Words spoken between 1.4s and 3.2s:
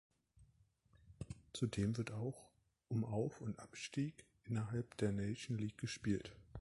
Zudem wird auch um